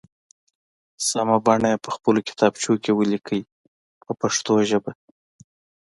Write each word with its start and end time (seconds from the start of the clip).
سمه 1.09 1.37
بڼه 1.45 1.67
یې 1.73 1.81
په 1.85 1.89
خپلو 1.95 2.19
کتابچو 2.29 2.73
کې 2.83 2.91
ولیکئ 2.99 3.41
په 4.03 4.11
پښتو 4.21 4.53
ژبه. 4.69 4.91